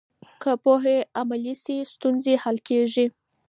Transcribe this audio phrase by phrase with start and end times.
[0.41, 3.05] که پوهه عملي شي، ستونزې حل کېږي.